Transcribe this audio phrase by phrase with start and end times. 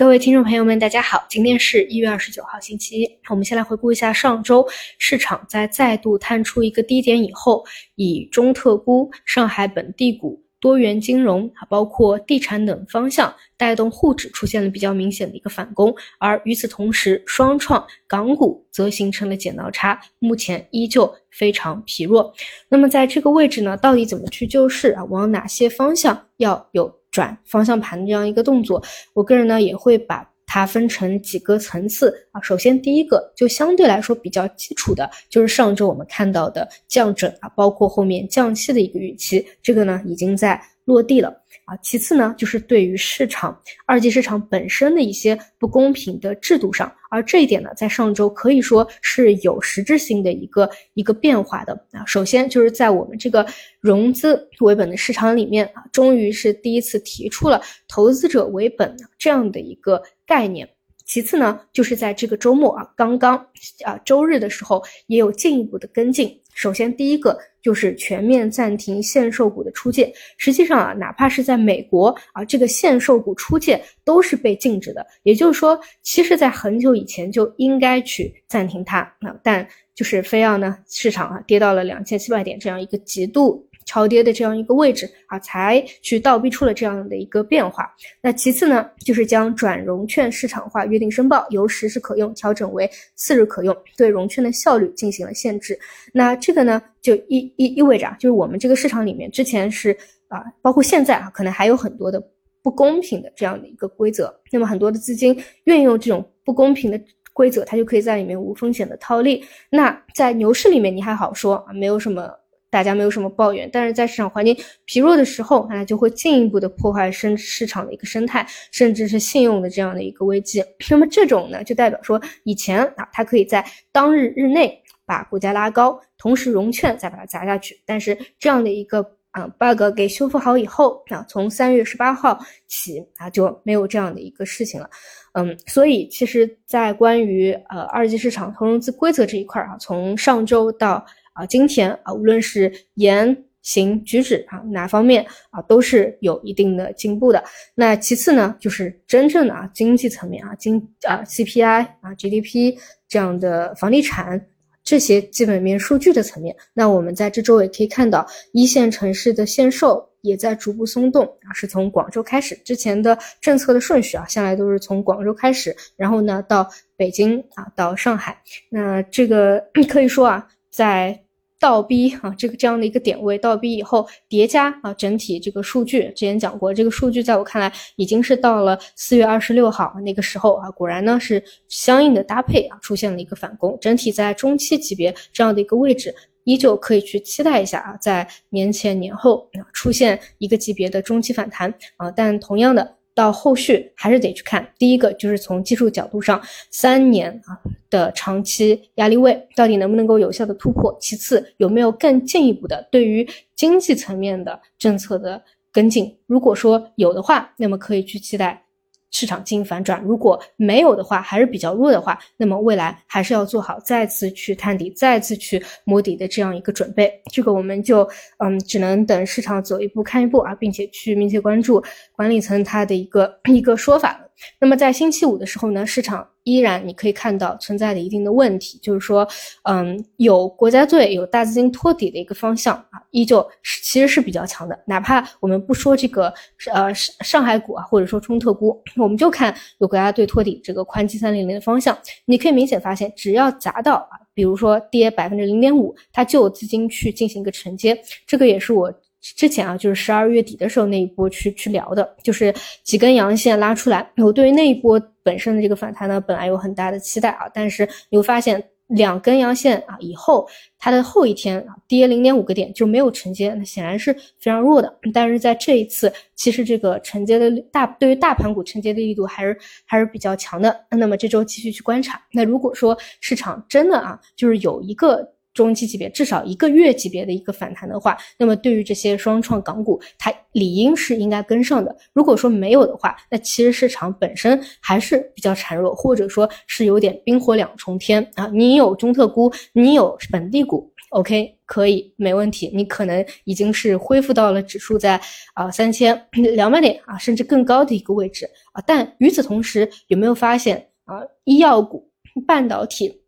[0.00, 3.18] 各位听众朋友们，大家好，今天是一月二十九号，星期一。
[3.28, 7.62] 我们先来回顾一下上周市场在再度探出一个低点以后，
[7.96, 22.32] 以中特估、上海本地股、多元金融啊，包括地产等方向带动沪指出现了比较明显的一个反攻，而与此同时，双创港股则形成了剪刀差，目前依旧非常疲弱。
[22.70, 25.04] 那么在这个位置呢，到底怎么去救市啊？
[25.04, 26.99] 往哪些方向要有？
[27.10, 28.82] 转方向盘的这样一个动作，
[29.14, 32.40] 我个人呢也会把它分成几个层次啊。
[32.40, 41.28] 首先，第一个就相对来说比较基础的，就是上周我们看到的降准啊，包括后面降息的一个预期，这个呢已经在落地了。
[41.64, 52.04] 啊，其次呢，就是对于市场二级市场本身的一些不公平的制度上，而这一点呢，在上周可以说是有实质性的一个一个变化的啊。
[52.06, 53.46] 首先就是在我们这个
[53.78, 60.68] 融资为本的市场里面啊，终于是第一次提出了投资者为本这样的一个概念。
[61.10, 63.36] 其次呢，就是在这个周末啊，刚刚
[63.84, 66.40] 啊周日的时候也有进一步的跟进。
[66.54, 70.12] 首先，第一个就是全面暂停限售股的出借。
[70.38, 75.04] 实际上啊，哪怕是在美国啊，这个限售股出借都是被禁止的。
[75.24, 83.66] 也就是说，其实在很久以前就应该去暂停它啊，但就是非要呢，市场啊跌到了两千七百点这样一个极度。
[83.90, 87.92] 超跌的这样一个位置啊，才去倒逼出了这样的一个变化。
[88.22, 95.76] 那其次呢，就是将转融券市场化约定申报由十日可用调整为四日可用，对融券的效率进行了限制。
[96.12, 99.90] 那这个呢，就意意意味着啊，就是我们这个市场里面之前是
[100.28, 102.22] 啊，包括现在啊，可能还有很多的
[102.62, 104.32] 不公平的这样的一个规则。
[104.52, 107.00] 那么很多的资金运用这种不公平的
[107.32, 109.44] 规则，它就可以在里面无风险的套利。
[109.68, 112.30] 那在牛市里面你还好说啊，没有什么。
[112.70, 120.64] 大家没有什么抱怨，但是在市场环境疲弱的时候，那就会进一步的破坏生市场的一个生态，甚至是信用的这样的一个危机。
[120.88, 127.80] 那么这种呢，就代表说以前啊，它可以在当日日内把股价拉高，同时融券再把它砸下去。
[127.84, 132.38] 但是这样的一个啊 bug 给修复好以后啊，从三月十八号
[132.68, 134.88] 起啊就没有这样的一个事情了。
[135.32, 147.42] 嗯，所以其实，在关于呃二级市场投融资规则这一块啊，从上周到啊，今天啊，无论是言行举止啊，哪方面啊，都是有一定的进步的。
[147.74, 152.76] 那其次呢，就是真正的啊经济层面啊，经啊 CPI 啊 GDP
[153.08, 154.46] 这样的房地产
[154.82, 162.54] 这些基本面数据的层面，那我们在这周也可以看到，一线城市的限售也在逐步松动啊，是从广州开始。
[162.64, 168.40] 之前的政策的顺序啊，向来都是从广州开始，然后呢到北京啊，到上海。
[168.70, 171.22] 那这个 可以说啊，在
[171.58, 186.14] 倒逼啊，这个这样的一个点位倒逼以后叠加啊，整体这个数据之前讲过，这个数据在我看来已经是到了四月二十六号那个时候啊，果然呢是相应的搭配啊，出现了一个反攻，整体在中期级别这样的一个位置，
[186.44, 192.99] 依旧可以去期待一下啊，在年前年后出现一个级别的中期反弹啊，但同样的。
[193.14, 196.40] 到后续还是得去看，第一个就是从技术角度上，
[196.70, 197.58] 三年啊
[197.90, 208.64] 的长期压力位到底能不能够有效的突破，其次有没有更进一步的对于经济层面的政策的跟进，如果说有的话，那么可以去期待。
[209.10, 217.12] 市场进行反转，如果没有的话，还是比较弱的话，那么未来还是要做好再次去探底、再次去摸底的这样一个准备。
[217.32, 221.82] 这个我们就嗯，只能等市场走一步看一步啊，并且去密切关注
[222.14, 224.29] 管理层他的一个一个说法了。
[224.58, 229.26] 那么在星期五的时候呢，市场依然你可以看到存在的一定的问题，就是说，
[229.64, 234.78] 嗯，有国家队、有大资金托底的一个方向啊，依旧是其实是比较强的。
[234.86, 236.32] 哪怕我们不说这个
[236.72, 248.00] 呃上上海股啊，或者说中特估，我们就看有国家队托底这个宽基三零零的方向，你可以明显发现，只要砸到啊，比如说跌百分之零点五，它就有资金去进行一个承接。
[248.26, 248.92] 这个也是我。
[249.20, 254.10] 之前啊，就是十二月底的时候那一波去去聊的，就是几根阳线拉出来。
[254.16, 260.48] 我对于那一波本身的这个反弹呢，本来有很大的期待啊，但是你会发现两根阳线啊以后，
[260.78, 264.92] 它的后一天啊跌零点五个点就没有承接，那显然是非常弱的。
[265.12, 270.74] 但是在这一次，其实这个承接的大对于大盘股承接的力度还是还是比较强的。
[270.90, 272.18] 那么这周继续去观察。
[272.32, 275.30] 那如果说市场真的啊，就是有一个。
[275.52, 281.94] 中期级别至少一个月级别的一个反弹的话，那么对于这些双创港股，它理应是应该跟上的。
[282.12, 288.48] 如果说没有的话，那其实市场本身还是比较孱弱，或者说是有点冰火两重天啊。
[288.52, 292.70] 你有中特估，你有本地股，OK，可以，没问题。
[292.72, 295.20] 你可能已经是恢复到了指数在
[295.54, 298.82] 啊三千两百点啊，甚至更高的一个位置啊。
[298.86, 302.08] 但与此同时，有没有发现啊，医药股、
[302.46, 303.19] 半导体、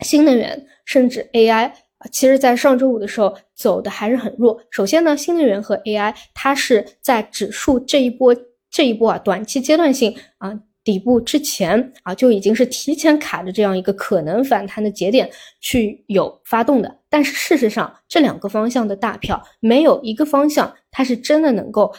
[0.00, 1.72] 新能源，甚至 AI 啊，
[2.10, 4.60] 其实在上周五的时候走的还是很弱。
[4.70, 8.36] 首先呢，新能源和 AI 它是在指数这一波
[8.70, 10.60] 这一波啊短期阶段性啊。
[10.82, 15.30] 底部之前啊，就已经是提前卡着这样一个可能反弹的节点
[15.60, 21.94] 去有发动的，但是事实上这两个方向的大票没有一个方向它是真的能够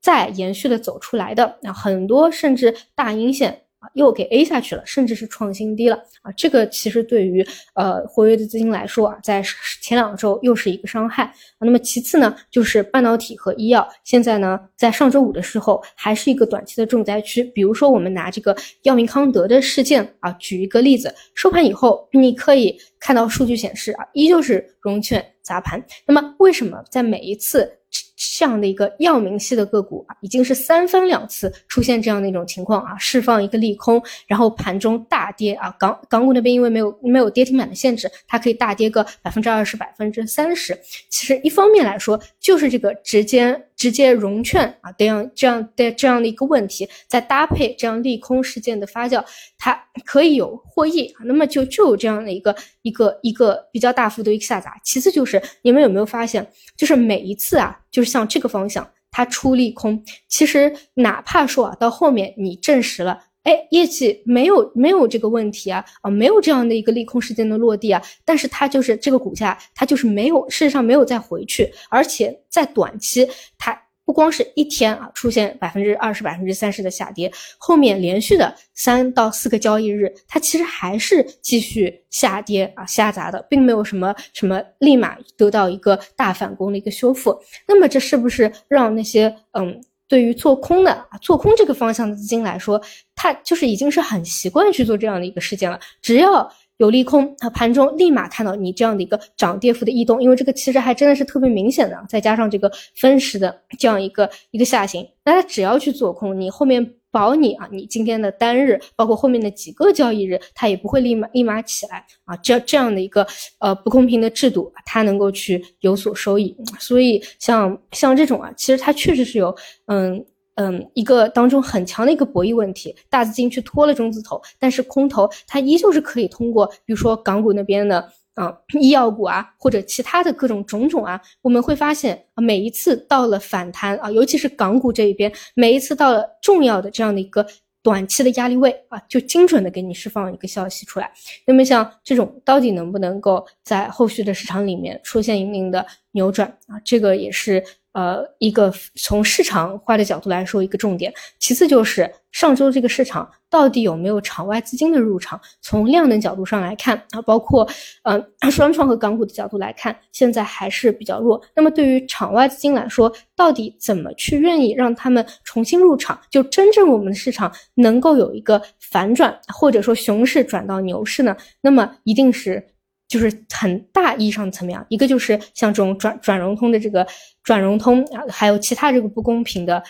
[0.00, 3.62] 再延续的走出来的，那很多甚至大阴线。
[3.92, 6.32] 又给 A 下去了，甚至是创新低了啊！
[6.32, 9.42] 这个其实对于呃活跃的资金来说啊，在
[9.82, 11.32] 前两周又是一个伤害。
[11.60, 17.44] 那么其次呢，就是半导体和医药，现在呢在上周五的时候还是一个短期的重灾区。
[17.44, 25.84] 比如说我们拿这个药明康德的事件啊，举一个例子，收盘以后你可以看到数据显示啊，依旧是融券砸盘。
[26.06, 27.70] 那么为什么在每一次？
[28.16, 35.74] 这样的一个药明系的个股啊，已经是三番两次出现这样的一种情况啊，释放一个利空，然后盘中大跌啊。
[35.78, 40.78] 港港股那边因为没有没有跌停板的限制，它可以大跌个百分之二十、百分之三十。
[41.08, 49.22] 其实一方面来说，就是这个直接直接融券啊这样这样的这样的一个问题，再搭配这样利空事件的发酵，
[49.58, 51.20] 它可以有获益啊。
[51.26, 54.80] 那么就就有这样的一个一个一个比较大幅度一个下砸。
[54.82, 57.78] 其次就是你们有没有发现，就是每一次啊。
[57.90, 73.26] 就是像这个方向，它出利空，其实哪怕说啊，到后面你证实了，哎，业绩没有没有这个问题啊，啊，没有这样的一个利空事件的落地啊，但是它就是这个股价，它就是没有，事实上没有再回去，而且在短期
[73.56, 73.80] 它。
[74.06, 87.34] 不光是一天啊，出现百分之二十、百分之三十的下跌，后面连续的三到四个交易日，它其实还是继续下跌啊，下砸的，并没有什么什么立马得到一个大反攻的一个修复。
[87.66, 92.80] 那么这是不是让那些嗯，对于做空的，做空这个方向的资金来说，
[93.14, 96.50] 它就是已经是很习惯去做这样的一个事件了，只要。
[96.78, 113.24] 有利空，它盘中立马看到你这样的一个涨跌幅的异动，因为这个其实还真的是特别明显的，再加上这个分时的这样一个一个下行，那它只要去做空，你后面保你啊，你今天的单日，包括后面的几个交易日，它也不会立马立马起来啊，这这样的一个
[113.60, 119.54] 呃不公平的制度，它能够去有所收益，所以像像这种啊，其实它确实是有
[119.86, 120.26] 嗯。
[120.56, 137.46] 嗯，一个当中很强的一个博弈问题，大资金去拖了中字头，但是空头它依旧是可以通过，比如说港股那边的啊医药股啊，或者其他的各种种种啊，我们会发现啊，每一次到了反弹啊，尤其是港股这一边，每一次到了重要的这样的一个
[137.82, 141.12] 短期的压力位啊，就精准的给你释放一个消息出来。
[141.46, 147.62] 那么像这种到底能不能够在后续的市场里面出现一定的扭转啊，这个也是。
[147.94, 151.14] 呃，一个从市场化的角度来说，一个重点。
[151.38, 155.40] 其次就是上周这个市场到底有没有场外资金的入场？
[155.62, 157.66] 从量能角度上来看啊，包括
[158.02, 158.20] 呃
[158.50, 161.40] 双创和港股的角度来看，现在还是比较弱。
[161.54, 166.20] 那么对于场外资金来说，到底怎么去愿意让他们重新入场？
[166.28, 171.36] 就真正我们的市场能够有一个反转，或者说熊市转到牛市呢？
[171.60, 172.66] 那么一定是。
[173.06, 177.06] 就是很大意义上的层面，一个就是像这种转转融通的这个
[177.42, 179.82] 转融通啊，还有其他这个不公平的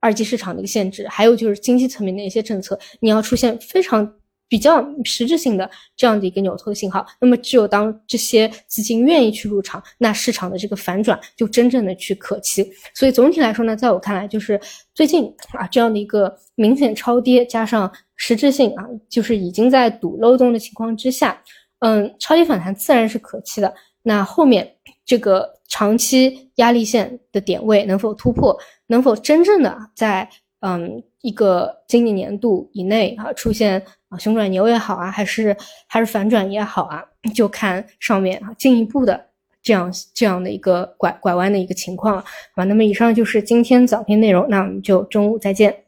[0.00, 4.14] 二级市场的一个限制，还有就是经济层面的一些政策，你要出现非常
[4.46, 12.70] 比较实质性的这样的一个扭头的信号，那么只有当这些资金愿意去入场，那市场的这个反转就真正的去可期。
[12.94, 14.60] 所以总体来说呢，在我看来，就是
[14.94, 21.42] 最近啊这样的一个明显超跌加上实质性啊，就是已经在堵漏洞的情况之下。
[21.80, 23.72] 嗯，超级反弹自然是可期的。
[24.02, 30.28] 那后面这个长期压力线的点位能否突破，能否真正的在
[30.60, 35.54] 嗯一个经济年度以内啊出现啊熊转牛也好啊，还是
[35.86, 37.04] 还是反转也好啊，
[37.34, 39.26] 就看上面啊进一步的
[39.62, 42.64] 这样这样的一个拐拐弯的一个情况啊。
[42.64, 45.84] 那么以上就是今天早评内容，那我们就中午再见。